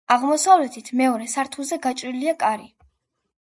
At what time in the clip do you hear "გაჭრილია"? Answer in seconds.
1.87-2.37